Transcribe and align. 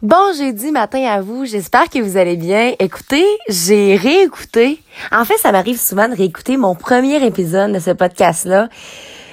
Bon 0.00 0.32
jeudi 0.32 0.70
matin 0.70 1.04
à 1.08 1.20
vous, 1.20 1.44
j'espère 1.44 1.88
que 1.90 1.98
vous 1.98 2.16
allez 2.16 2.36
bien. 2.36 2.72
Écoutez, 2.78 3.26
j'ai 3.48 3.96
réécouté. 3.96 4.80
En 5.10 5.24
fait, 5.24 5.36
ça 5.38 5.50
m'arrive 5.50 5.76
souvent 5.76 6.08
de 6.08 6.14
réécouter 6.14 6.56
mon 6.56 6.76
premier 6.76 7.16
épisode 7.26 7.72
de 7.72 7.80
ce 7.80 7.90
podcast-là. 7.90 8.68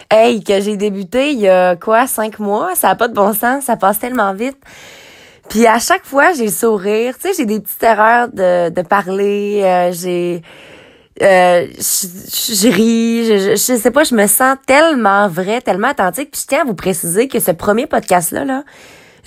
Hey, 0.09 0.43
que 0.43 0.59
j'ai 0.62 0.75
débuté 0.75 1.33
il 1.33 1.39
y 1.39 1.47
a 1.47 1.75
quoi, 1.75 2.07
cinq 2.07 2.39
mois? 2.39 2.73
Ça 2.73 2.89
a 2.89 2.96
pas 2.96 3.07
de 3.07 3.13
bon 3.13 3.31
sens, 3.31 3.65
ça 3.65 3.75
passe 3.75 3.99
tellement 3.99 4.33
vite. 4.33 4.57
Puis 5.49 5.67
à 5.67 5.78
chaque 5.78 6.04
fois, 6.04 6.33
j'ai 6.33 6.46
le 6.46 6.51
sourire. 6.51 7.13
Tu 7.19 7.27
sais, 7.27 7.33
j'ai 7.37 7.45
des 7.45 7.59
petites 7.59 7.83
erreurs 7.83 8.29
de, 8.29 8.69
de 8.69 8.81
parler. 8.81 9.61
euh, 9.63 9.91
j'ai... 9.91 10.41
Euh, 11.21 11.67
je, 11.77 12.67
ris, 12.69 13.25
je, 13.25 13.37
je, 13.37 13.49
je 13.51 13.77
sais 13.79 13.91
pas, 13.91 14.03
je 14.03 14.15
me 14.15 14.25
sens 14.25 14.57
tellement 14.65 15.27
vrai, 15.27 15.61
tellement 15.61 15.91
authentique. 15.91 16.31
Puis 16.31 16.41
je 16.41 16.47
tiens 16.47 16.61
à 16.61 16.66
vous 16.66 16.73
préciser 16.73 17.27
que 17.27 17.39
ce 17.39 17.52
premier 17.52 17.85
podcast-là, 17.85 18.45
là, 18.45 18.63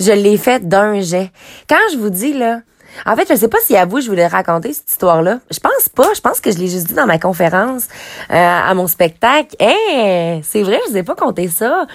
je 0.00 0.12
l'ai 0.12 0.36
fait 0.36 0.66
d'un 0.68 1.00
jet. 1.00 1.30
Quand 1.68 1.76
je 1.92 1.98
vous 1.98 2.10
dis, 2.10 2.32
là, 2.32 2.60
en 3.06 3.16
fait, 3.16 3.26
je 3.28 3.34
sais 3.34 3.48
pas 3.48 3.58
si 3.60 3.76
à 3.76 3.84
vous 3.84 4.00
je 4.00 4.08
voulais 4.08 4.26
raconter 4.26 4.72
cette 4.72 4.90
histoire-là. 4.90 5.40
Je 5.50 5.60
pense 5.60 5.88
pas. 5.88 6.12
Je 6.14 6.20
pense 6.20 6.40
que 6.40 6.50
je 6.50 6.58
l'ai 6.58 6.68
juste 6.68 6.88
dit 6.88 6.94
dans 6.94 7.06
ma 7.06 7.18
conférence 7.18 7.84
euh, 8.30 8.34
à 8.34 8.74
mon 8.74 8.86
spectacle. 8.86 9.54
Hey, 9.58 10.42
c'est 10.42 10.62
vrai, 10.62 10.80
je 10.86 10.92
vous 10.92 10.96
ai 10.96 11.02
pas 11.02 11.14
compté 11.14 11.48
ça. 11.48 11.86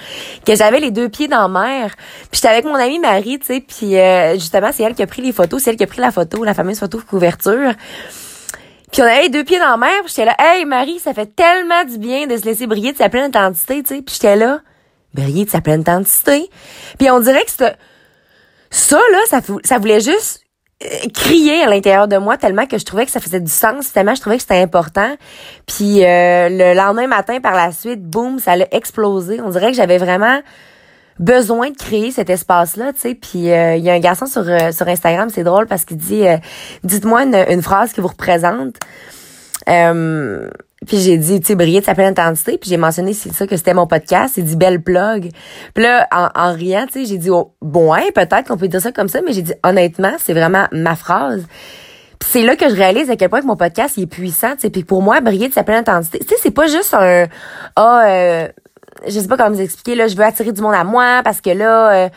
Que 0.45 0.55
j'avais 0.55 0.79
les 0.79 0.91
deux 0.91 1.09
pieds 1.09 1.27
dans 1.27 1.48
la 1.48 1.48
mer. 1.48 1.95
Puis 2.31 2.39
j'étais 2.41 2.48
avec 2.48 2.66
mon 2.66 2.76
amie 2.76 2.99
Marie, 2.99 3.39
tu 3.39 3.48
sais. 3.48 3.59
Puis 3.59 3.98
euh, 3.98 4.34
justement, 4.35 4.70
c'est 4.71 4.84
elle 4.84 4.95
qui 4.95 5.04
a 5.04 5.07
pris 5.07 5.21
les 5.21 5.34
photos. 5.34 5.63
C'est 5.63 5.71
elle 5.71 5.77
qui 5.77 5.84
a 5.84 5.88
pris 5.88 6.01
la 6.01 6.12
photo, 6.12 6.43
la 6.43 6.54
fameuse 6.54 6.79
photo 6.79 6.99
de 6.99 7.04
couverture. 7.04 7.73
Puis 8.91 9.01
on 9.01 9.05
avait 9.05 9.23
les 9.23 9.29
deux 9.29 9.43
pieds 9.43 9.59
dans 9.59 9.71
la 9.71 9.77
mer. 9.77 10.01
Puis 10.05 10.13
j'étais 10.15 10.26
là, 10.26 10.35
hey 10.40 10.65
Marie, 10.65 10.99
ça 10.99 11.13
fait 11.13 11.35
tellement 11.35 11.84
du 11.84 11.98
bien 11.98 12.27
de 12.27 12.38
se 12.38 12.45
laisser 12.45 12.67
briller 12.67 12.93
de 12.93 12.98
sa 12.98 13.09
pleine 13.09 13.26
intensité, 13.26 13.81
tu 13.84 13.95
sais. 13.95 14.01
Puis 14.01 14.15
j'étais 14.15 14.35
là, 14.35 14.59
briller 15.13 15.45
de 15.45 15.49
sa 15.49 15.62
pleine 15.62 15.81
intensité. 15.81 16.49
Puis 16.98 17.09
on 17.09 17.20
dirait 17.20 17.43
que 17.43 17.51
c'était 17.51 17.76
ça 18.73 18.98
là, 18.98 19.40
ça, 19.63 19.77
voulait 19.77 20.00
juste 20.00 20.41
euh, 20.84 20.88
crier 21.13 21.62
à 21.62 21.70
l'intérieur 21.70 22.08
de 22.08 22.18
moi 22.18 22.38
tellement 22.38 22.66
que 22.66 22.80
je 22.80 22.86
trouvais 22.86 23.05
que 23.05 23.12
ça 23.12 23.20
faisait 23.20 23.40
du 23.40 23.52
sens, 23.52 23.93
tellement 23.93 24.15
je 24.15 24.21
trouvais 24.21 24.38
que 24.38 24.41
c'était 24.41 24.60
important. 24.60 25.15
Puis 25.68 26.04
euh, 26.04 26.49
le 26.49 26.74
lendemain 26.74 27.05
matin, 27.05 27.40
par 27.40 27.54
la 27.54 27.71
suite, 27.71 28.02
boum, 28.02 28.40
ça 28.40 28.54
a 28.54 28.57
explosé. 28.71 29.40
On 29.41 29.49
dirait 29.49 29.68
que 29.68 29.77
j'avais 29.77 29.99
vraiment 29.99 30.41
besoin 31.20 31.70
de 31.70 31.77
créer 31.77 32.10
cet 32.10 32.32
espace-là, 32.32 32.93
tu 32.93 32.99
sais. 33.02 33.13
Puis 33.13 33.52
euh, 33.52 33.76
il 33.76 33.84
y 33.84 33.91
a 33.91 33.93
un 33.93 33.99
garçon 33.99 34.26
sur 34.26 34.87
Instagram, 34.87 35.30
c'est 35.30 35.43
drôle 35.43 35.68
parce 35.68 35.85
qu'il 35.85 35.98
dit, 35.98 36.24
dites-moi 36.84 37.26
une, 37.26 37.46
une 37.49 37.62
phrase 37.62 37.93
qui 37.93 38.02
vous 38.02 38.08
représente. 38.08 38.77
Puis 40.87 40.98
j'ai 40.99 41.17
dit, 41.17 41.39
tu 41.39 41.48
sais, 41.48 41.55
briller 41.55 41.79
de 41.79 41.85
sa 41.85 41.93
pleine 41.95 42.09
intensité. 42.12 42.57
Puis 42.57 42.70
j'ai 42.70 42.77
mentionné, 42.77 43.13
c'est 43.13 43.34
ça 43.34 43.48
que 43.48 43.55
c'était 43.57 43.73
mon 43.73 43.87
podcast. 43.87 44.34
C'est 44.35 44.41
dit 44.41 44.55
belle 44.55 44.81
plug. 44.81 45.29
Puis 45.73 45.84
là, 45.84 46.07
en, 46.12 46.29
en 46.35 46.53
riant, 46.53 46.85
tu 46.87 46.99
sais, 46.99 47.05
j'ai 47.05 47.17
dit, 47.17 47.29
oh, 47.29 47.53
bon, 47.62 47.93
ouais, 47.93 48.12
peut-être 48.12 48.48
qu'on 48.48 48.57
peut 48.57 48.67
dire 48.67 48.81
ça 48.81 48.91
comme 48.91 49.07
ça, 49.07 49.21
mais 49.25 49.34
j'ai 49.34 49.41
dit, 49.41 49.53
honnêtement, 49.63 50.13
c'est 50.20 50.34
vraiment 50.34 50.67
ma 50.71 50.95
phrase. 50.95 51.45
Puis 52.20 52.29
c'est 52.31 52.43
là 52.43 52.55
que 52.55 52.70
je 52.70 52.75
réalise 52.75 53.09
à 53.09 53.15
quel 53.15 53.29
point 53.29 53.41
que 53.41 53.45
mon 53.48 53.57
podcast 53.57 53.95
il 53.98 54.03
est 54.03 54.07
puissant, 54.07 54.53
tu 54.53 54.62
sais. 54.62 54.70
Puis 54.70 54.84
pour 54.84 55.01
moi, 55.01 55.20
briller 55.21 55.49
de 55.49 55.53
sa 55.53 55.63
pleine 55.63 55.79
intensité, 55.79 56.20
tu 56.20 56.27
sais, 56.27 56.35
c'est 56.41 56.51
pas 56.51 56.67
juste 56.67 56.93
un, 56.93 57.27
ah, 57.75 58.03
euh, 58.07 58.47
je 59.07 59.20
sais 59.20 59.27
pas 59.27 59.37
comment 59.37 59.51
vous 59.55 59.62
expliquer 59.62 59.95
là, 59.95 60.07
je 60.07 60.15
veux 60.15 60.23
attirer 60.23 60.51
du 60.51 60.62
monde 60.62 60.75
à 60.75 60.84
moi 60.84 61.21
parce 61.23 61.41
que 61.41 61.49
là. 61.49 61.93
euh, 62.05 62.09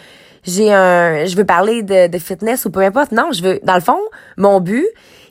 j'ai 0.49 0.73
un 0.73 1.25
je 1.25 1.37
veux 1.37 1.45
parler 1.45 1.83
de, 1.83 2.07
de 2.07 2.19
fitness 2.19 2.67
ou 2.67 2.71
peu 2.71 2.79
importe 2.79 3.11
non 3.11 3.31
je 3.33 3.43
veux 3.43 3.59
dans 3.65 3.75
le 3.75 3.81
fond 3.81 3.99
mon 4.37 4.61
but 4.61 4.87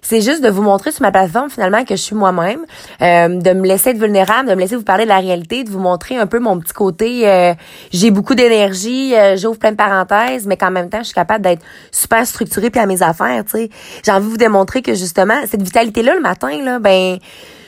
c'est 0.07 0.21
juste 0.21 0.43
de 0.43 0.49
vous 0.49 0.61
montrer 0.61 0.91
sur 0.91 1.01
ma 1.01 1.11
plateforme 1.11 1.49
finalement 1.49 1.83
que 1.83 1.95
je 1.95 2.01
suis 2.01 2.15
moi-même 2.15 2.59
euh, 3.01 3.27
de 3.27 3.53
me 3.53 3.65
laisser 3.65 3.89
être 3.89 3.97
vulnérable 3.97 4.47
de 4.49 4.53
me 4.53 4.59
laisser 4.59 4.75
vous 4.75 4.83
parler 4.83 5.05
de 5.05 5.09
la 5.09 5.17
réalité 5.17 5.63
de 5.63 5.71
vous 5.71 5.79
montrer 5.79 6.15
un 6.15 6.27
peu 6.27 6.37
mon 6.37 6.59
petit 6.59 6.73
côté 6.73 7.27
euh, 7.27 7.55
j'ai 7.91 8.11
beaucoup 8.11 8.35
d'énergie 8.35 9.15
euh, 9.15 9.35
j'ouvre 9.35 9.57
plein 9.57 9.71
de 9.71 9.77
parenthèses 9.77 10.45
mais 10.45 10.57
qu'en 10.57 10.69
même 10.69 10.89
temps 10.89 10.99
je 10.99 11.05
suis 11.05 11.15
capable 11.15 11.43
d'être 11.43 11.63
super 11.91 12.25
structurée 12.27 12.69
puis 12.69 12.79
à 12.79 12.85
mes 12.85 13.01
affaires 13.01 13.43
tu 13.45 13.57
sais. 13.57 13.69
J'ai 14.05 14.11
envie 14.11 14.25
de 14.25 14.29
vous 14.29 14.37
démontrer 14.37 14.83
que 14.83 14.93
justement 14.93 15.41
cette 15.47 15.63
vitalité 15.63 16.03
là 16.03 16.13
le 16.13 16.21
matin 16.21 16.61
là 16.63 16.77
ben 16.77 17.17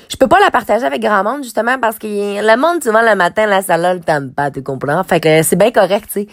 je 0.10 0.18
peux 0.18 0.28
pas 0.28 0.40
la 0.40 0.52
partager 0.52 0.86
avec 0.86 1.02
grand 1.02 1.24
monde 1.24 1.44
justement 1.44 1.78
parce 1.80 1.98
que 1.98 2.08
le 2.08 2.58
monde 2.58 2.84
souvent 2.84 3.02
le 3.02 3.16
matin 3.16 3.46
la 3.46 3.62
salle 3.62 3.98
le 3.98 4.00
t'aime 4.00 4.32
pas 4.32 4.52
tu 4.52 4.64
comprends? 4.64 5.04
Fait 5.04 5.20
que 5.20 5.44
c'est 5.44 5.56
bien 5.56 5.72
correct 5.72 6.08
tu 6.12 6.22
sais. 6.22 6.28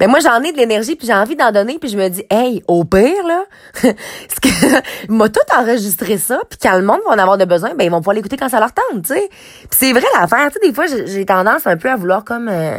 Mais 0.00 0.06
moi 0.06 0.20
j'en 0.20 0.42
ai 0.42 0.52
de 0.52 0.56
l'énergie 0.56 0.96
puis 0.96 1.06
j'ai 1.06 1.14
envie 1.14 1.36
d'en 1.36 1.52
donner 1.52 1.78
puis 1.78 1.88
je 1.88 1.96
me 1.96 2.08
dis 2.08 2.24
hey 2.30 2.62
au 2.68 2.84
pire 2.84 3.26
là 3.26 3.44
ce 3.82 4.40
que 4.40 5.08
m'a 5.12 5.28
tout 5.28 5.40
enregistré 5.56 6.18
ça 6.18 6.40
puis 6.48 6.58
quand 6.60 6.76
le 6.76 6.84
monde 6.84 7.00
va 7.06 7.14
en 7.14 7.18
avoir 7.18 7.38
de 7.38 7.44
besoin 7.44 7.74
ben 7.74 7.84
ils 7.84 7.90
vont 7.90 7.98
pouvoir 7.98 8.14
l'écouter 8.14 8.36
quand 8.36 8.48
ça 8.48 8.60
leur 8.60 8.72
tente 8.72 9.04
tu 9.04 9.14
sais. 9.14 9.28
C'est 9.70 9.92
vrai 9.92 10.06
l'affaire 10.18 10.48
tu 10.48 10.54
sais 10.60 10.68
des 10.68 10.74
fois 10.74 10.86
j'ai 10.86 11.26
tendance 11.26 11.66
un 11.66 11.76
peu 11.76 11.90
à 11.90 11.96
vouloir 11.96 12.24
comme 12.24 12.48
euh, 12.48 12.78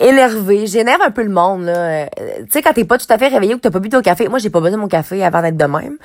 énervé, 0.00 0.66
j'énerve 0.66 1.02
un 1.02 1.10
peu 1.10 1.22
le 1.22 1.30
monde 1.30 1.64
là. 1.64 1.72
Euh, 1.72 2.06
tu 2.44 2.52
sais 2.52 2.62
quand 2.62 2.72
t'es 2.72 2.84
pas 2.84 2.98
tout 2.98 3.06
à 3.10 3.18
fait 3.18 3.28
réveillé 3.28 3.54
ou 3.54 3.56
que 3.58 3.62
t'as 3.62 3.70
pas 3.70 3.78
bu 3.80 3.88
ton 3.88 4.00
café, 4.00 4.28
moi 4.28 4.38
j'ai 4.38 4.50
pas 4.50 4.60
besoin 4.60 4.76
de 4.76 4.82
mon 4.82 4.88
café 4.88 5.24
avant 5.24 5.42
d'être 5.42 5.56
de 5.56 5.64
même. 5.64 5.96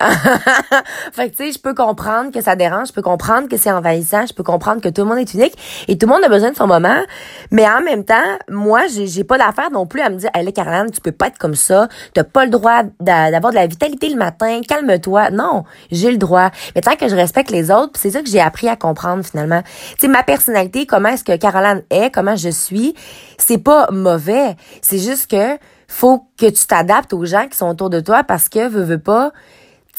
fait 1.12 1.30
que 1.30 1.36
tu 1.36 1.44
sais, 1.46 1.52
je 1.52 1.58
peux 1.58 1.74
comprendre 1.74 2.30
que 2.32 2.40
ça 2.40 2.56
dérange, 2.56 2.88
je 2.88 2.92
peux 2.92 3.02
comprendre 3.02 3.48
que 3.48 3.56
c'est 3.56 3.70
envahissant, 3.72 4.26
je 4.26 4.32
peux 4.34 4.42
comprendre 4.42 4.80
que 4.80 4.88
tout 4.88 5.02
le 5.02 5.08
monde 5.08 5.18
est 5.18 5.34
unique 5.34 5.56
et 5.88 5.98
tout 5.98 6.06
le 6.06 6.12
monde 6.12 6.24
a 6.24 6.28
besoin 6.28 6.50
de 6.50 6.56
son 6.56 6.66
moment, 6.66 7.00
mais 7.50 7.66
en 7.66 7.80
même 7.82 8.04
temps, 8.04 8.14
moi 8.48 8.82
j'ai 8.88 9.24
pas 9.24 9.38
d'affaire 9.38 9.70
non 9.70 9.86
plus 9.86 10.00
à 10.00 10.10
me 10.10 10.16
dire 10.16 10.30
"Allez 10.34 10.52
Caroline, 10.52 10.90
tu 10.90 11.00
peux 11.00 11.12
pas 11.12 11.26
être 11.28 11.38
comme 11.38 11.54
ça, 11.54 11.88
t'as 12.14 12.24
pas 12.24 12.44
le 12.44 12.50
droit 12.50 12.82
d'a- 13.00 13.30
d'avoir 13.30 13.52
de 13.52 13.56
la 13.58 13.66
vitalité 13.66 14.08
le 14.08 14.16
matin, 14.16 14.60
calme-toi." 14.66 15.30
Non, 15.30 15.64
j'ai 15.90 16.10
le 16.10 16.16
droit. 16.18 16.50
Mais 16.74 16.80
tant 16.80 16.96
que 16.96 17.08
je 17.08 17.14
respecte 17.16 17.50
les 17.50 17.70
autres, 17.70 17.92
c'est 17.94 18.10
ça 18.10 18.22
que 18.22 18.28
j'ai 18.28 18.40
appris 18.40 18.68
à 18.68 18.76
comprendre 18.76 19.24
finalement. 19.24 19.62
Tu 19.62 19.96
sais 20.00 20.08
ma 20.08 20.22
personnalité, 20.22 20.86
comment 20.86 21.10
est-ce 21.10 21.24
que 21.24 21.36
Caroline 21.36 21.82
est, 21.90 22.10
comment 22.12 22.36
je 22.36 22.48
suis, 22.50 22.94
c'est 23.46 23.58
pas 23.58 23.90
mauvais. 23.90 24.56
C'est 24.80 24.98
juste 24.98 25.30
que 25.30 25.58
faut 25.88 26.26
que 26.38 26.46
tu 26.46 26.66
t'adaptes 26.66 27.12
aux 27.12 27.24
gens 27.24 27.48
qui 27.48 27.56
sont 27.56 27.68
autour 27.68 27.90
de 27.90 28.00
toi 28.00 28.24
parce 28.24 28.48
que 28.48 28.68
veux, 28.68 28.82
veux 28.82 28.98
pas, 28.98 29.32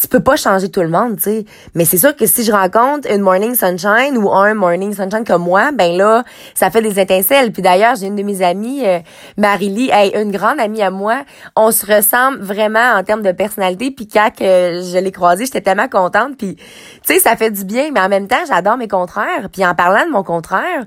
tu 0.01 0.07
peux 0.07 0.21
pas 0.21 0.35
changer 0.35 0.71
tout 0.71 0.81
le 0.81 0.89
monde, 0.89 1.17
tu 1.17 1.23
sais. 1.23 1.45
Mais 1.75 1.85
c'est 1.85 1.99
sûr 1.99 2.15
que 2.15 2.25
si 2.25 2.43
je 2.43 2.51
rencontre 2.51 3.09
une 3.11 3.21
morning 3.21 3.53
sunshine 3.53 4.17
ou 4.17 4.31
un 4.31 4.55
morning 4.55 4.93
sunshine 4.93 5.23
comme 5.23 5.43
moi, 5.43 5.71
ben 5.71 5.95
là, 5.95 6.23
ça 6.55 6.71
fait 6.71 6.81
des 6.81 6.99
étincelles. 6.99 7.51
Puis 7.51 7.61
d'ailleurs, 7.61 7.95
j'ai 7.95 8.07
une 8.07 8.15
de 8.15 8.23
mes 8.23 8.41
amies, 8.41 8.85
euh, 8.85 8.99
Marie-Lie, 9.37 9.91
hey, 9.93 10.11
une 10.15 10.31
grande 10.31 10.59
amie 10.59 10.81
à 10.81 10.89
moi. 10.89 11.23
On 11.55 11.71
se 11.71 11.85
ressemble 11.85 12.39
vraiment 12.41 12.93
en 12.95 13.03
termes 13.03 13.21
de 13.21 13.31
personnalité. 13.31 13.91
Puis 13.91 14.07
quand 14.07 14.31
que 14.35 14.81
je 14.81 14.97
l'ai 14.97 15.11
croisée, 15.11 15.45
j'étais 15.45 15.61
tellement 15.61 15.87
contente. 15.87 16.37
Puis, 16.37 16.55
tu 16.55 16.63
sais, 17.03 17.19
ça 17.19 17.35
fait 17.35 17.51
du 17.51 17.63
bien. 17.63 17.91
Mais 17.93 17.99
en 17.99 18.09
même 18.09 18.27
temps, 18.27 18.43
j'adore 18.47 18.77
mes 18.77 18.87
contraires. 18.87 19.49
Puis 19.51 19.63
en 19.63 19.75
parlant 19.75 20.07
de 20.07 20.11
mon 20.11 20.23
contraire, 20.23 20.85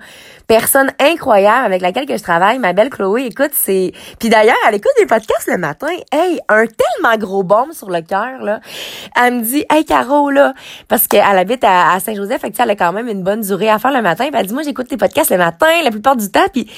personne 0.48 0.90
incroyable 0.98 1.66
avec 1.66 1.80
laquelle 1.80 2.06
que 2.06 2.16
je 2.16 2.22
travaille, 2.22 2.58
ma 2.58 2.72
belle 2.72 2.90
Chloé, 2.90 3.26
écoute, 3.26 3.52
c'est... 3.52 3.92
Puis 4.18 4.30
d'ailleurs, 4.30 4.56
elle 4.68 4.74
écoute 4.74 4.92
des 4.98 5.06
podcasts 5.06 5.48
le 5.48 5.58
matin. 5.58 5.86
Hey, 6.10 6.40
un 6.48 6.64
tellement 6.66 7.16
gros 7.18 7.44
bombe 7.44 7.72
sur 7.72 7.88
le 7.88 8.00
cœur, 8.00 8.42
là. 8.42 8.60
Elle 9.20 9.34
me 9.34 9.42
dit, 9.42 9.64
hey, 9.70 9.84
Caro, 9.84 10.30
là, 10.30 10.54
parce 10.88 11.06
qu'elle 11.08 11.22
habite 11.22 11.64
à, 11.64 11.98
Saint-Joseph, 12.00 12.40
fait 12.40 12.50
que 12.50 12.56
elle 12.62 12.70
a 12.70 12.76
quand 12.76 12.92
même 12.92 13.08
une 13.08 13.22
bonne 13.22 13.40
durée 13.40 13.68
à 13.68 13.78
faire 13.78 13.92
le 13.92 14.02
matin. 14.02 14.26
Puis 14.28 14.40
elle 14.40 14.46
dit, 14.46 14.54
moi, 14.54 14.62
j'écoute 14.62 14.88
tes 14.88 14.96
podcasts 14.96 15.30
le 15.30 15.38
matin, 15.38 15.66
la 15.82 15.90
plupart 15.90 16.16
du 16.16 16.30
temps, 16.30 16.46
puis 16.52 16.68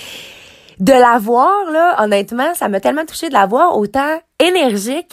de 0.81 0.93
la 0.93 1.19
voir, 1.19 1.71
là, 1.73 1.97
honnêtement, 2.03 2.55
ça 2.55 2.69
m'a 2.69 2.79
tellement 2.81 3.05
touché 3.05 3.29
de 3.29 3.33
la 3.33 3.47
voir 3.47 3.77
autant 3.77 4.21
énergique. 4.39 5.11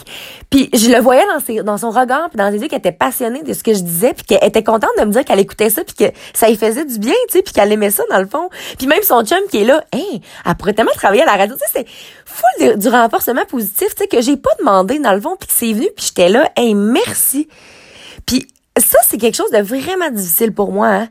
Puis 0.50 0.70
je 0.72 0.90
le 0.90 1.00
voyais 1.00 1.24
dans 1.26 1.40
ses, 1.40 1.62
dans 1.62 1.76
son 1.76 1.90
regard, 1.90 2.28
puis 2.30 2.38
dans 2.38 2.50
ses 2.52 2.58
yeux 2.58 2.68
qu'elle 2.68 2.78
était 2.78 2.92
passionnée 2.92 3.42
de 3.42 3.52
ce 3.52 3.64
que 3.64 3.74
je 3.74 3.80
disais, 3.80 4.14
puis 4.14 4.24
qu'elle 4.24 4.44
était 4.48 4.62
contente 4.62 4.90
de 4.98 5.04
me 5.04 5.10
dire 5.10 5.24
qu'elle 5.24 5.40
écoutait 5.40 5.70
ça, 5.70 5.82
puis 5.82 5.94
que 5.96 6.04
ça 6.34 6.48
lui 6.48 6.56
faisait 6.56 6.84
du 6.84 6.98
bien, 7.00 7.14
tu 7.28 7.38
sais, 7.38 7.42
puis 7.42 7.52
qu'elle 7.52 7.72
aimait 7.72 7.90
ça 7.90 8.04
dans 8.10 8.20
le 8.20 8.26
fond. 8.26 8.48
Puis 8.78 8.86
même 8.86 9.02
son 9.02 9.24
chum 9.24 9.40
qui 9.50 9.58
est 9.62 9.64
là, 9.64 9.84
hein, 9.92 10.18
elle 10.44 10.54
pourrait 10.54 10.74
tellement 10.74 10.92
travailler 10.92 11.22
à 11.22 11.26
la 11.26 11.36
radio, 11.36 11.56
tu 11.56 11.60
sais, 11.72 11.84
c'est 12.58 12.74
de- 12.74 12.78
du 12.78 12.88
renforcement 12.88 13.44
positif, 13.48 13.88
tu 13.96 14.02
sais, 14.02 14.06
que 14.06 14.20
j'ai 14.22 14.36
pas 14.36 14.50
demandé 14.60 15.00
dans 15.00 15.14
le 15.14 15.20
fond, 15.20 15.36
puis 15.38 15.48
que 15.48 15.54
c'est 15.54 15.72
venu, 15.72 15.88
puis 15.96 16.06
j'étais 16.06 16.28
là, 16.28 16.48
hey, 16.56 16.74
merci. 16.74 17.48
Puis 18.24 18.46
ça, 18.78 18.98
c'est 19.04 19.16
quelque 19.16 19.34
chose 19.34 19.50
de 19.50 19.58
vraiment 19.58 20.10
difficile 20.10 20.52
pour 20.52 20.72
moi. 20.72 20.88
Hein. 20.88 21.08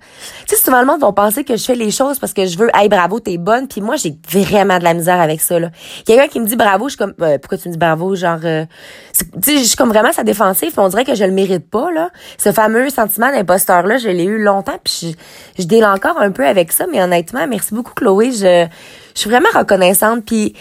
Tu 0.48 0.56
sais, 0.56 0.62
souvent 0.62 0.80
le 0.82 0.86
monde 0.86 1.02
va 1.02 1.12
penser 1.12 1.44
que 1.44 1.56
je 1.58 1.64
fais 1.64 1.76
les 1.76 1.92
choses 1.92 2.20
parce 2.20 2.34
que 2.34 2.46
je 2.46 2.58
veux, 2.58 2.70
hey, 2.74 2.90
bravo, 2.90 3.20
t'es 3.20 3.38
bonne. 3.38 3.68
Puis 3.68 3.82
moi, 3.82 3.96
j'ai 3.96 4.16
vraiment 4.30 4.78
de 4.78 4.84
la 4.84 4.94
misère 4.94 5.20
avec 5.20 5.42
ça. 5.42 5.60
Là. 5.60 5.72
Quelqu'un 6.06 6.28
qui 6.28 6.40
me 6.40 6.46
dit 6.46 6.56
bravo, 6.56 6.86
je 6.86 6.92
suis 6.92 6.98
comme, 6.98 7.14
euh, 7.22 7.38
pourquoi 7.40 7.58
tu 7.58 7.68
me 7.68 7.74
dis 7.74 7.80
bravo? 7.80 8.16
Genre, 8.16 8.40
euh, 8.44 8.66
tu 9.14 9.26
sais, 9.42 9.58
je 9.58 9.64
suis 9.64 9.76
comme 9.76 9.90
vraiment 9.90 10.12
sa 10.12 10.24
défensive. 10.24 10.74
On 10.78 10.90
dirait 10.90 11.06
que 11.06 11.16
je 11.16 11.24
le 11.24 11.32
mérite 11.32 11.70
pas. 11.70 11.92
là. 11.92 12.10
Ce 12.38 12.52
fameux 12.52 12.90
sentiment 12.90 13.32
d'imposteur-là, 13.32 13.98
je 13.98 14.10
l'ai 14.10 14.26
eu 14.26 14.42
longtemps. 14.42 14.80
Puis 14.84 15.18
je, 15.58 15.64
je 15.64 15.84
encore 15.86 16.20
un 16.20 16.32
peu 16.32 16.46
avec 16.46 16.72
ça. 16.72 16.86
Mais 16.92 17.02
honnêtement, 17.02 17.48
merci 17.48 17.74
beaucoup, 17.74 17.94
Chloé. 17.94 18.32
Je, 18.32 18.68
je 19.16 19.20
suis 19.20 19.30
vraiment 19.30 19.50
reconnaissante. 19.54 20.24
Puis 20.26 20.54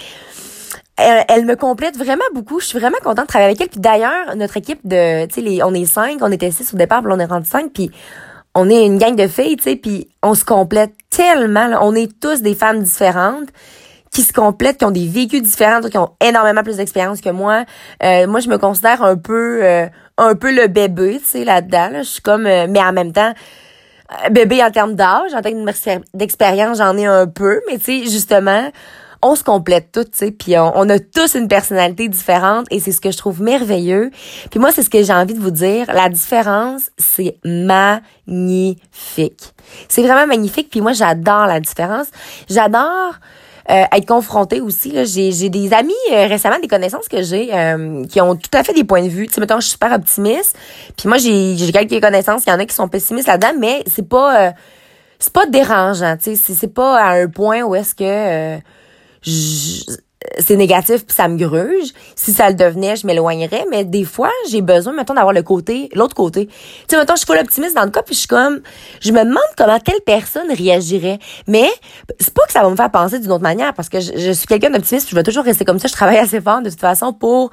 elle, 0.97 1.45
me 1.45 1.57
complète 1.57 1.97
vraiment 1.97 2.25
beaucoup. 2.35 2.61
Je 2.61 2.67
suis 2.67 2.79
vraiment 2.79 2.99
contente 3.03 3.25
de 3.25 3.29
travailler 3.29 3.51
avec 3.51 3.61
elle. 3.61 3.69
Puis 3.69 3.81
d'ailleurs, 3.81 4.37
notre 4.37 4.57
équipe 4.57 4.81
de, 4.85 5.27
tu 5.27 5.43
sais, 5.43 5.63
on 5.63 5.75
est 5.75 5.87
cinq, 5.87 6.19
on 6.21 6.31
était 6.31 6.51
six 6.51 6.73
au 6.73 6.77
départ, 6.77 7.03
puis 7.03 7.13
on 7.13 7.19
est 7.19 7.25
rendu 7.25 7.49
cinq, 7.49 7.73
puis 7.73 7.91
on 8.55 8.71
est 8.71 8.87
une 8.87 8.99
gang 8.99 9.17
de 9.17 9.27
filles, 9.27 9.57
tu 9.57 9.65
sais, 9.65 9.77
puis 9.77 10.09
on 10.23 10.35
se 10.35 10.45
complète 10.45 10.93
tellement. 11.11 11.71
On 11.81 11.95
est 11.95 12.21
tous 12.21 12.43
des 12.43 12.55
femmes 12.55 12.83
différentes 12.83 13.49
qui 14.13 14.23
se 14.23 14.33
complètent, 14.33 14.79
qui 14.79 14.85
ont 14.85 14.93
des 14.93 15.09
vécus 15.09 15.43
différents, 15.43 15.81
qui 15.81 15.99
ont 15.99 16.11
énormément 16.25 16.63
plus 16.63 16.77
d'expérience 16.77 17.21
que 17.21 17.31
moi. 17.31 17.65
Euh, 18.05 18.29
moi, 18.29 18.39
je 18.39 18.49
me 18.49 18.59
considère 18.59 19.03
un 19.03 19.17
peu, 19.17 19.65
euh, 19.65 19.87
un 20.19 20.37
peu 20.37 20.55
le 20.55 20.69
bébé, 20.69 21.19
tu 21.19 21.25
sais, 21.25 21.45
là-dedans. 21.45 21.89
là. 21.91 22.03
Je 22.03 22.09
suis 22.09 22.23
comme, 22.23 22.47
euh, 22.47 22.69
mais 22.69 22.81
en 22.81 22.93
même 22.93 23.13
temps, 23.13 23.33
bébé 24.31 24.63
en 24.63 24.71
termes 24.71 24.95
d'âge, 24.95 25.35
en 25.35 25.43
termes 25.43 25.69
d'expérience, 26.15 26.79
j'en 26.79 26.97
ai 26.97 27.07
un 27.07 27.27
peu, 27.27 27.61
mais 27.69 27.79
tu 27.79 28.05
sais, 28.05 28.05
justement, 28.05 28.71
on 29.25 29.35
se 29.37 29.43
complète 29.43 29.91
toutes, 29.91 30.11
tu 30.11 30.19
sais, 30.19 30.31
puis 30.31 30.57
on, 30.59 30.89
a 30.91 30.99
tous 30.99 31.35
une 31.35 31.49
personnalité 31.49 32.09
différente 32.09 32.67
et 32.71 32.79
c'est 32.79 32.93
ce 32.93 33.01
que 33.01 33.11
je 33.11 33.17
trouve 33.17 33.41
merveilleux. 33.41 34.11
Puis 34.51 34.61
moi, 34.61 34.71
c'est 34.71 34.83
ce 34.83 34.91
que 34.91 35.03
j'ai 35.03 35.15
envie 35.15 35.33
de 35.33 35.41
vous 35.41 35.51
dire. 35.51 35.87
La 35.93 36.11
différence, 36.11 36.91
c'est 36.99 37.39
magnifique. 37.43 38.75
C'est 39.89 40.03
vraiment 40.03 40.27
magnifique. 40.27 40.69
Puis 40.71 40.83
moi, 40.83 40.93
j'adore 40.93 41.47
la 41.47 41.59
différence. 41.59 42.09
J'adore 42.51 43.15
euh, 43.71 43.85
être 43.97 44.07
confrontée 44.07 44.61
aussi. 44.61 44.93
J'ai, 45.07 45.49
des 45.49 45.73
amis 45.73 45.95
euh, 46.13 46.27
récemment, 46.27 46.59
des 46.61 46.69
connaissances 46.69 47.09
que 47.09 47.23
j'ai 47.23 47.49
euh, 47.55 48.05
qui 48.05 48.21
ont 48.21 48.37
tout 48.37 48.51
à 48.53 48.63
fait 48.63 48.75
des 48.75 48.85
points 48.85 49.03
de 49.03 49.09
vue. 49.09 49.27
Tu 49.27 49.41
sais, 49.41 49.41
je 49.49 49.61
suis 49.63 49.71
super 49.71 49.93
optimiste. 49.93 50.55
Puis 50.99 51.09
moi, 51.09 51.17
j'ai, 51.17 51.57
quelques 51.73 51.99
connaissances. 51.99 52.43
Il 52.47 52.51
y 52.51 52.53
en 52.53 52.59
a 52.59 52.67
qui 52.67 52.75
sont 52.75 52.89
pessimistes 52.89 53.29
là-dedans, 53.29 53.55
mais 53.59 53.83
c'est 53.87 54.07
pas 54.07 54.53
c'est 55.19 55.33
pas 55.33 55.47
dérangeant. 55.47 56.19
Tu 56.23 56.37
sais, 56.37 56.55
c'est 56.55 56.75
pas 56.75 57.01
à 57.01 57.15
un 57.15 57.29
point 57.29 57.63
où 57.63 57.75
est-ce 57.75 57.95
que 57.95 58.61
c'est 59.25 60.57
négatif 60.57 61.05
puis 61.07 61.15
ça 61.15 61.29
me 61.29 61.37
gruge. 61.37 61.89
Si 62.17 62.33
ça 62.33 62.49
le 62.49 62.55
devenait, 62.55 62.97
je 62.97 63.07
m'éloignerais. 63.07 63.67
Mais 63.71 63.85
des 63.85 64.05
fois, 64.05 64.31
j'ai 64.51 64.63
besoin, 64.63 64.93
mettons, 64.93 65.15
d'avoir 65.15 65.33
le 65.33 65.43
côté, 65.43 65.89
l'autre 65.95 66.15
côté. 66.15 66.47
Tu 66.47 66.53
sais, 66.89 66.99
mettons, 66.99 67.15
je 67.15 67.19
suis 67.19 67.27
pas 67.27 67.37
l'optimiste 67.37 67.75
dans 67.75 67.85
le 67.85 67.91
cas 67.91 68.03
puis 68.03 68.15
je 68.15 68.21
suis 68.21 68.29
comme, 68.29 68.61
je 69.01 69.13
me 69.13 69.21
demande 69.21 69.39
comment 69.57 69.79
telle 69.79 70.01
personne 70.05 70.51
réagirait. 70.53 71.19
Mais 71.47 71.69
c'est 72.19 72.35
pas 72.35 72.45
que 72.47 72.53
ça 72.53 72.63
va 72.63 72.71
me 72.71 72.77
faire 72.77 72.91
penser 72.91 73.19
d'une 73.19 73.33
autre 73.33 73.43
manière 73.43 73.75
parce 73.75 73.89
que 73.89 74.01
je, 74.01 74.13
je 74.17 74.33
suis 74.33 74.47
quelqu'un 74.47 74.71
d'optimiste 74.71 75.09
je 75.11 75.15
vais 75.15 75.23
toujours 75.23 75.45
rester 75.45 75.65
comme 75.65 75.79
ça. 75.79 75.89
Je 75.89 75.93
travaille 75.93 76.19
assez 76.19 76.41
fort 76.41 76.63
de 76.63 76.71
toute 76.71 76.81
façon 76.81 77.13
pour 77.13 77.51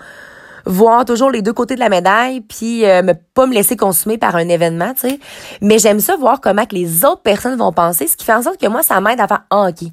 voir 0.66 1.06
toujours 1.06 1.32
les 1.32 1.42
deux 1.42 1.54
côtés 1.54 1.76
de 1.76 1.80
la 1.80 1.90
médaille 1.90 2.42
puis 2.42 2.86
euh, 2.86 3.04
me 3.04 3.14
pas 3.14 3.46
me 3.46 3.54
laisser 3.54 3.78
consumer 3.78 4.18
par 4.18 4.36
un 4.36 4.48
événement, 4.48 4.94
tu 4.94 5.10
sais. 5.10 5.20
Mais 5.62 5.80
j'aime 5.80 6.00
ça 6.00 6.16
voir 6.16 6.42
comment 6.42 6.66
que 6.66 6.76
les 6.76 7.06
autres 7.06 7.22
personnes 7.22 7.58
vont 7.58 7.72
penser, 7.72 8.08
ce 8.08 8.18
qui 8.18 8.26
fait 8.26 8.34
en 8.34 8.44
sorte 8.44 8.58
que 8.58 8.68
moi 8.68 8.84
ça 8.84 9.00
m'aide 9.02 9.20
à 9.20 9.28
faire 9.28 9.44
ah, 9.50 9.70
OK. 9.70 9.88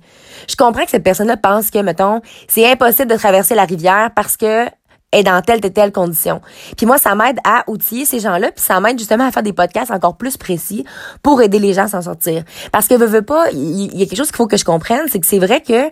Je 0.49 0.57
comprends 0.57 0.85
que 0.85 0.91
cette 0.91 1.05
personne-là 1.05 1.37
pense 1.37 1.71
que 1.71 1.79
mettons, 1.79 2.21
c'est 2.49 2.71
impossible 2.71 3.11
de 3.11 3.17
traverser 3.17 3.55
la 3.55 3.65
rivière 3.65 4.11
parce 4.15 4.37
que 4.37 4.67
est 5.13 5.23
dans 5.23 5.41
telle 5.41 5.65
et 5.65 5.71
telle 5.71 5.93
condition. 5.93 6.41
Puis 6.77 6.85
moi, 6.85 6.99
ça 6.99 7.15
m'aide 7.15 7.39
à 7.45 7.65
outiller 7.67 8.05
ces 8.05 8.21
gens-là, 8.21 8.51
puis 8.53 8.63
ça 8.63 8.79
m'aide 8.81 8.99
justement 8.99 9.27
à 9.27 9.31
faire 9.31 9.43
des 9.43 9.53
podcasts 9.53 9.91
encore 9.91 10.17
plus 10.17 10.37
précis 10.37 10.85
pour 11.23 11.41
aider 11.41 11.59
les 11.59 11.73
gens 11.73 11.85
à 11.85 11.89
s'en 11.89 12.03
sortir. 12.03 12.45
Parce 12.73 12.89
que 12.89 12.95
veux, 12.95 13.07
veux 13.07 13.23
pas, 13.23 13.51
il 13.53 13.97
y, 13.99 14.03
a 14.03 14.07
quelque 14.07 14.19
chose 14.19 14.29
qu'il 14.29 14.37
faut 14.37 14.47
que 14.47 14.57
je 14.57 14.65
comprenne, 14.65 15.07
c'est 15.11 15.19
que 15.19 15.27
c'est 15.27 15.39
vrai 15.39 15.63
que 15.63 15.89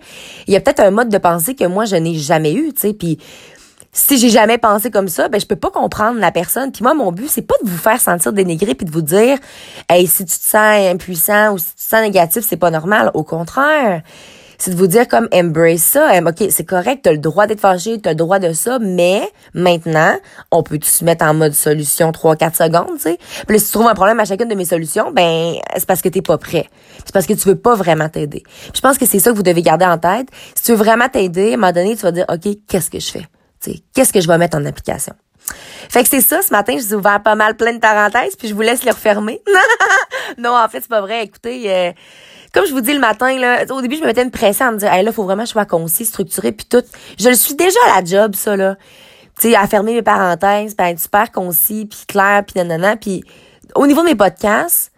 il 0.46 0.52
y 0.52 0.56
a 0.56 0.60
peut-être 0.60 0.80
un 0.80 0.90
mode 0.90 1.08
de 1.08 1.18
pensée 1.18 1.54
que 1.54 1.64
moi 1.64 1.86
je 1.86 1.96
n'ai 1.96 2.14
jamais 2.14 2.52
eu, 2.52 2.72
tu 2.74 2.80
sais, 2.80 2.92
puis 2.92 3.18
si 3.96 4.18
j'ai 4.18 4.28
jamais 4.28 4.58
pensé 4.58 4.90
comme 4.90 5.08
ça, 5.08 5.30
ben 5.30 5.40
je 5.40 5.46
peux 5.46 5.56
pas 5.56 5.70
comprendre 5.70 6.20
la 6.20 6.30
personne. 6.30 6.70
Puis 6.70 6.82
moi, 6.82 6.92
mon 6.92 7.12
but, 7.12 7.30
c'est 7.30 7.46
pas 7.46 7.54
de 7.64 7.70
vous 7.70 7.78
faire 7.78 7.98
sentir 7.98 8.32
dénigré 8.34 8.74
puis 8.74 8.84
de 8.84 8.90
vous 8.90 9.00
dire, 9.00 9.38
hey, 9.88 10.06
si 10.06 10.26
tu 10.26 10.38
te 10.38 10.44
sens 10.44 10.86
impuissant 10.86 11.54
ou 11.54 11.58
si 11.58 11.68
tu 11.68 11.74
te 11.76 11.88
sens 11.88 12.02
négatif, 12.02 12.44
c'est 12.46 12.58
pas 12.58 12.70
normal. 12.70 13.10
Au 13.14 13.24
contraire, 13.24 14.02
c'est 14.58 14.70
de 14.70 14.76
vous 14.76 14.86
dire 14.86 15.08
comme 15.08 15.28
embrace 15.32 15.80
ça. 15.80 16.10
ok, 16.18 16.44
c'est 16.50 16.66
correct, 16.66 17.00
t'as 17.04 17.12
le 17.12 17.18
droit 17.18 17.46
d'être 17.46 17.60
fâché, 17.60 17.98
t'as 17.98 18.10
le 18.10 18.16
droit 18.16 18.38
de 18.38 18.52
ça, 18.52 18.78
mais 18.78 19.22
maintenant, 19.54 20.14
on 20.50 20.62
peut 20.62 20.78
se 20.82 21.02
mettre 21.02 21.24
en 21.24 21.32
mode 21.32 21.54
solution 21.54 22.10
3-4 22.10 22.54
secondes, 22.54 22.96
tu 22.96 23.02
sais? 23.02 23.18
Puis 23.48 23.58
si 23.60 23.66
tu 23.66 23.72
trouves 23.72 23.88
un 23.88 23.94
problème 23.94 24.20
à 24.20 24.26
chacune 24.26 24.48
de 24.48 24.54
mes 24.54 24.66
solutions, 24.66 25.10
ben 25.10 25.54
c'est 25.74 25.86
parce 25.86 26.02
que 26.02 26.10
t'es 26.10 26.22
pas 26.22 26.36
prêt. 26.36 26.68
C'est 26.98 27.14
parce 27.14 27.26
que 27.26 27.32
tu 27.32 27.48
veux 27.48 27.56
pas 27.56 27.74
vraiment 27.74 28.10
t'aider. 28.10 28.42
Je 28.74 28.80
pense 28.82 28.98
que 28.98 29.06
c'est 29.06 29.20
ça 29.20 29.30
que 29.30 29.36
vous 29.36 29.42
devez 29.42 29.62
garder 29.62 29.86
en 29.86 29.96
tête. 29.96 30.28
Si 30.54 30.64
tu 30.64 30.72
veux 30.72 30.78
vraiment 30.78 31.08
t'aider, 31.08 31.52
à 31.52 31.54
un 31.54 31.56
moment 31.56 31.72
donné, 31.72 31.96
tu 31.96 32.02
vas 32.02 32.12
dire, 32.12 32.26
ok, 32.28 32.56
qu'est-ce 32.68 32.90
que 32.90 33.00
je 33.00 33.10
fais? 33.10 33.26
Qu'est-ce 33.94 34.12
que 34.12 34.20
je 34.20 34.28
vais 34.28 34.38
mettre 34.38 34.56
en 34.56 34.64
application? 34.64 35.14
Fait 35.88 36.02
que 36.02 36.08
c'est 36.08 36.20
ça, 36.20 36.42
ce 36.42 36.50
matin, 36.50 36.76
je 36.78 36.84
vous 36.84 36.94
ai 36.94 36.96
ouvert 36.96 37.22
pas 37.22 37.34
mal 37.34 37.56
plein 37.56 37.72
de 37.72 37.78
parenthèses, 37.78 38.34
puis 38.36 38.48
je 38.48 38.54
vous 38.54 38.62
laisse 38.62 38.82
les 38.82 38.90
refermer. 38.90 39.40
non, 40.38 40.56
en 40.56 40.68
fait, 40.68 40.80
c'est 40.80 40.88
pas 40.88 41.00
vrai. 41.00 41.24
Écoutez, 41.24 41.72
euh, 41.72 41.92
comme 42.52 42.66
je 42.66 42.72
vous 42.72 42.80
dis 42.80 42.92
le 42.92 42.98
matin, 42.98 43.38
là, 43.38 43.64
au 43.70 43.80
début, 43.80 43.96
je 43.96 44.00
me 44.00 44.06
mettais 44.06 44.22
une 44.22 44.30
pression 44.30 44.66
à 44.66 44.70
me 44.72 44.78
dire, 44.78 44.92
hey, 44.92 45.04
là, 45.04 45.12
faut 45.12 45.24
vraiment 45.24 45.42
que 45.42 45.48
je 45.48 45.52
sois 45.52 45.66
concis, 45.66 46.04
structuré, 46.04 46.52
puis 46.52 46.66
tout. 46.66 46.82
Je 47.18 47.28
le 47.28 47.34
suis 47.34 47.54
déjà 47.54 47.78
à 47.86 48.00
la 48.00 48.04
job, 48.04 48.34
ça, 48.34 48.56
là. 48.56 48.76
Tu 49.38 49.50
sais, 49.50 49.54
à 49.54 49.66
fermer 49.66 49.94
mes 49.94 50.02
parenthèses, 50.02 50.74
être 50.78 50.98
super 50.98 51.30
concis, 51.30 51.86
puis 51.86 52.00
clair, 52.08 52.42
puis 52.46 52.54
nanana. 52.56 52.96
Puis 52.96 53.22
au 53.74 53.86
niveau 53.86 54.00
de 54.00 54.06
mes 54.06 54.14
podcasts, 54.14 54.90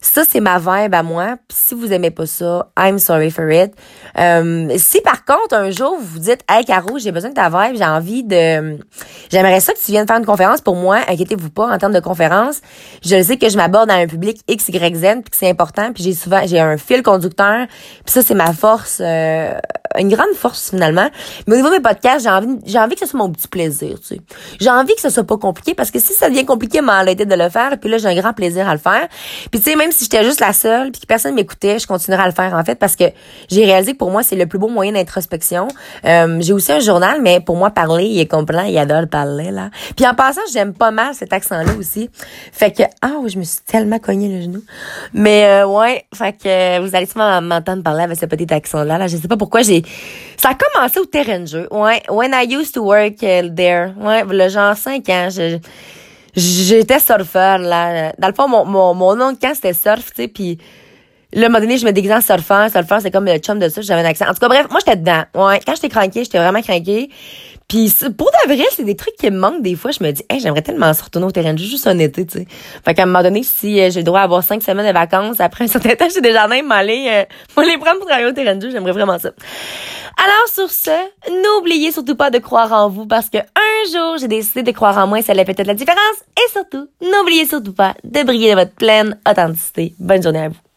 ça, 0.00 0.22
c'est 0.28 0.40
ma 0.40 0.58
vibe 0.58 0.94
à 0.94 1.02
moi. 1.02 1.36
Si 1.50 1.74
vous 1.74 1.92
aimez 1.92 2.10
pas 2.10 2.26
ça, 2.26 2.70
I'm 2.78 2.98
sorry 2.98 3.30
for 3.30 3.50
it. 3.50 3.72
Euh, 4.18 4.74
si 4.78 5.00
par 5.02 5.24
contre, 5.24 5.54
un 5.54 5.70
jour, 5.70 5.96
vous 5.98 6.06
vous 6.06 6.18
dites, 6.20 6.40
Hey, 6.48 6.64
Caro, 6.64 6.98
j'ai 6.98 7.12
besoin 7.12 7.30
de 7.30 7.34
ta 7.34 7.48
vibe, 7.48 7.76
j'ai 7.76 7.84
envie 7.84 8.24
de... 8.24 8.78
J'aimerais 9.30 9.60
ça 9.60 9.74
que 9.74 9.78
tu 9.78 9.92
viennes 9.92 10.06
faire 10.06 10.16
une 10.16 10.24
conférence 10.24 10.62
pour 10.62 10.76
moi. 10.76 11.00
Inquiétez-vous 11.06 11.50
pas 11.50 11.66
en 11.66 11.78
termes 11.78 11.92
de 11.92 12.00
conférence. 12.00 12.60
Je 13.04 13.22
sais 13.22 13.36
que 13.36 13.48
je 13.48 13.56
m'aborde 13.56 13.90
à 13.90 13.94
un 13.94 14.06
public 14.06 14.40
X, 14.48 14.68
Y, 14.68 14.96
Z, 14.96 15.02
puis 15.22 15.30
que 15.30 15.36
c'est 15.36 15.50
important. 15.50 15.92
Puis 15.92 16.02
j'ai 16.02 16.14
souvent, 16.14 16.40
j'ai 16.46 16.60
un 16.60 16.78
fil 16.78 17.02
conducteur. 17.02 17.66
Puis 18.04 18.12
ça, 18.12 18.22
c'est 18.22 18.34
ma 18.34 18.52
force, 18.52 19.00
euh, 19.00 19.52
une 19.98 20.08
grande 20.08 20.34
force 20.34 20.70
finalement. 20.70 21.08
Mais 21.46 21.54
au 21.54 21.56
niveau 21.56 21.70
des 21.70 21.80
podcasts, 21.80 22.24
j'ai 22.24 22.30
envie, 22.30 22.58
j'ai 22.64 22.78
envie 22.78 22.94
que 22.94 23.00
ce 23.00 23.06
soit 23.06 23.18
mon 23.18 23.30
petit 23.30 23.48
plaisir, 23.48 23.98
tu 24.00 24.14
sais. 24.14 24.20
J'ai 24.60 24.70
envie 24.70 24.94
que 24.94 25.00
ce 25.00 25.10
soit 25.10 25.24
pas 25.24 25.36
compliqué 25.36 25.74
parce 25.74 25.90
que 25.90 25.98
si 25.98 26.12
ça 26.12 26.28
devient 26.28 26.44
compliqué, 26.44 26.80
m'a 26.80 27.04
de 27.04 27.34
le 27.34 27.48
faire. 27.48 27.78
Puis 27.80 27.90
là, 27.90 27.98
j'ai 27.98 28.06
un 28.06 28.14
grand 28.14 28.32
plaisir 28.32 28.68
à 28.68 28.72
le 28.72 28.78
faire. 28.78 29.08
Puis 29.50 29.60
tu 29.60 29.70
sais, 29.70 29.76
même 29.76 29.92
si 29.92 30.04
j'étais 30.04 30.24
juste 30.24 30.40
la 30.40 30.52
seule 30.52 30.92
puis 30.92 31.00
que 31.00 31.06
personne 31.06 31.34
m'écoutait, 31.34 31.78
je 31.78 31.86
continuerais 31.86 32.24
à 32.24 32.26
le 32.26 32.32
faire 32.32 32.54
en 32.54 32.64
fait 32.64 32.76
parce 32.76 32.96
que 32.96 33.04
j'ai 33.48 33.64
réalisé 33.64 33.92
que 33.92 33.98
pour 33.98 34.10
moi 34.10 34.22
c'est 34.22 34.36
le 34.36 34.46
plus 34.46 34.58
beau 34.58 34.68
moyen 34.68 34.92
d'introspection. 34.92 35.68
Euh, 36.04 36.38
j'ai 36.40 36.52
aussi 36.52 36.72
un 36.72 36.80
journal, 36.80 37.20
mais 37.22 37.40
pour 37.40 37.56
moi 37.56 37.70
parler, 37.70 38.04
il 38.04 38.20
est 38.20 38.26
complet, 38.26 38.72
il 38.72 38.78
adore 38.78 39.08
parler 39.08 39.50
là. 39.50 39.70
Puis 39.96 40.06
en 40.06 40.14
passant, 40.14 40.40
j'aime 40.52 40.74
pas 40.74 40.90
mal 40.90 41.14
cet 41.14 41.32
accent-là 41.32 41.72
aussi. 41.78 42.10
Fait 42.52 42.70
que 42.70 42.82
ah 43.02 43.14
oui, 43.20 43.30
je 43.30 43.38
me 43.38 43.44
suis 43.44 43.60
tellement 43.66 43.98
cogné 43.98 44.28
le 44.28 44.42
genou. 44.42 44.62
Mais 45.12 45.44
euh, 45.44 45.66
ouais, 45.66 46.04
fait 46.14 46.32
que 46.32 46.48
euh, 46.48 46.80
vous 46.80 46.94
allez 46.94 47.06
souvent 47.06 47.40
m'entendre 47.40 47.82
parler 47.82 48.04
avec 48.04 48.18
ce 48.18 48.26
petit 48.26 48.52
accent-là. 48.52 48.98
Là, 48.98 49.06
je 49.06 49.16
sais 49.16 49.28
pas 49.28 49.36
pourquoi 49.36 49.62
j'ai. 49.62 49.79
Ça 50.36 50.50
a 50.50 50.54
commencé 50.54 50.98
au 50.98 51.04
terrain 51.04 51.40
de 51.40 51.46
jeu. 51.46 51.68
Ouais, 51.70 52.02
when 52.08 52.32
I 52.32 52.46
used 52.50 52.74
to 52.74 52.82
work 52.82 53.16
there. 53.18 53.92
Ouais, 53.98 54.24
le 54.24 54.48
genre 54.48 54.76
5 54.76 55.08
ans. 55.08 55.28
J'étais 56.36 57.00
surfeur, 57.00 57.58
là. 57.58 58.12
Dans 58.18 58.28
le 58.28 58.34
fond, 58.34 58.48
mon, 58.48 58.64
mon, 58.64 58.94
mon 58.94 59.16
nom 59.16 59.32
de 59.32 59.38
camp, 59.38 59.52
c'était 59.54 59.72
surf, 59.72 60.12
tu 60.14 60.22
sais, 60.22 60.28
puis 60.28 60.58
là, 61.32 61.46
à 61.46 61.48
moment 61.48 61.60
donné, 61.60 61.76
je 61.76 61.84
me 61.84 61.92
déguisais 61.92 62.14
en 62.14 62.20
surfeur. 62.20 62.70
Surfeur, 62.70 63.00
c'est 63.00 63.10
comme 63.10 63.26
le 63.26 63.38
chum 63.38 63.58
de 63.58 63.68
ça, 63.68 63.80
j'avais 63.80 64.02
un 64.02 64.04
accent. 64.04 64.26
En 64.26 64.32
tout 64.32 64.40
cas, 64.40 64.48
bref, 64.48 64.66
moi, 64.70 64.80
j'étais 64.84 64.96
dedans. 64.96 65.24
Ouais, 65.34 65.60
quand 65.66 65.74
j'étais 65.74 65.88
craqué, 65.88 66.24
j'étais 66.24 66.38
vraiment 66.38 66.62
craqué. 66.62 67.10
Puis 67.70 67.94
pour 68.18 68.28
de 68.32 68.52
vrai, 68.52 68.64
c'est 68.72 68.82
des 68.82 68.96
trucs 68.96 69.14
qui 69.14 69.30
me 69.30 69.38
manquent 69.38 69.62
des 69.62 69.76
fois. 69.76 69.92
Je 69.92 70.02
me 70.02 70.10
dis, 70.10 70.24
hey, 70.28 70.40
j'aimerais 70.40 70.60
tellement 70.60 70.92
se 70.92 71.04
retourner 71.04 71.28
au 71.28 71.30
terrain 71.30 71.54
de 71.54 71.58
jeu 71.58 71.66
juste 71.66 71.86
un 71.86 71.96
été, 72.00 72.26
tu 72.26 72.38
sais. 72.38 72.46
Fait 72.84 72.94
qu'à 72.94 73.04
un 73.04 73.06
moment 73.06 73.22
donné, 73.22 73.44
si 73.44 73.80
euh, 73.80 73.90
j'ai 73.92 74.00
le 74.00 74.04
droit 74.04 74.18
à 74.18 74.22
avoir 74.24 74.42
cinq 74.42 74.60
semaines 74.60 74.88
de 74.88 74.92
vacances, 74.92 75.38
après 75.38 75.66
un 75.66 75.68
certain 75.68 75.90
temps, 75.96 76.08
j'ai 76.12 76.20
des 76.20 76.32
jardins, 76.32 76.62
m'aller, 76.64 77.06
euh, 77.08 77.24
m'aller 77.56 77.78
prendre 77.78 77.98
pour 77.98 78.06
travailler 78.06 78.26
au 78.26 78.32
terrain 78.32 78.56
de 78.56 78.62
jeu, 78.62 78.70
j'aimerais 78.72 78.90
vraiment 78.90 79.20
ça. 79.20 79.30
Alors 80.18 80.48
sur 80.52 80.68
ce, 80.68 80.90
n'oubliez 81.30 81.92
surtout 81.92 82.16
pas 82.16 82.30
de 82.30 82.38
croire 82.38 82.72
en 82.72 82.88
vous 82.88 83.06
parce 83.06 83.30
que 83.30 83.38
un 83.38 83.92
jour, 83.92 84.18
j'ai 84.18 84.26
décidé 84.26 84.64
de 84.64 84.72
croire 84.72 84.98
en 84.98 85.06
moi, 85.06 85.22
ça 85.22 85.30
allait 85.30 85.44
peut-être 85.44 85.68
la 85.68 85.74
différence. 85.74 86.00
Et 86.36 86.50
surtout, 86.50 86.88
n'oubliez 87.00 87.46
surtout 87.46 87.72
pas 87.72 87.94
de 88.02 88.24
briller 88.24 88.50
de 88.50 88.56
votre 88.58 88.74
pleine 88.74 89.16
authenticité. 89.28 89.94
Bonne 90.00 90.24
journée 90.24 90.40
à 90.40 90.48
vous. 90.48 90.69